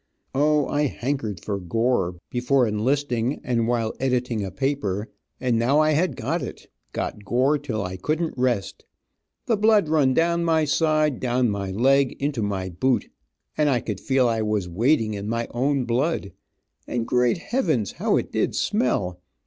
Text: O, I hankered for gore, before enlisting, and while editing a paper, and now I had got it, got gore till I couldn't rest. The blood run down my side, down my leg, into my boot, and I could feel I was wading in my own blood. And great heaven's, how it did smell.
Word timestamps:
O, 0.33 0.65
I 0.67 0.85
hankered 0.87 1.45
for 1.45 1.59
gore, 1.59 2.15
before 2.31 2.65
enlisting, 2.67 3.39
and 3.43 3.67
while 3.67 3.93
editing 3.99 4.43
a 4.43 4.49
paper, 4.49 5.09
and 5.39 5.59
now 5.59 5.79
I 5.79 5.91
had 5.91 6.15
got 6.15 6.41
it, 6.41 6.65
got 6.91 7.23
gore 7.23 7.59
till 7.59 7.83
I 7.83 7.97
couldn't 7.97 8.33
rest. 8.35 8.85
The 9.45 9.57
blood 9.57 9.89
run 9.89 10.15
down 10.15 10.43
my 10.43 10.65
side, 10.65 11.19
down 11.19 11.51
my 11.51 11.69
leg, 11.69 12.13
into 12.19 12.41
my 12.41 12.69
boot, 12.69 13.09
and 13.55 13.69
I 13.69 13.79
could 13.79 13.99
feel 13.99 14.27
I 14.27 14.41
was 14.41 14.67
wading 14.67 15.13
in 15.13 15.29
my 15.29 15.47
own 15.51 15.85
blood. 15.85 16.31
And 16.87 17.05
great 17.05 17.37
heaven's, 17.37 17.91
how 17.91 18.17
it 18.17 18.31
did 18.31 18.55
smell. 18.55 19.21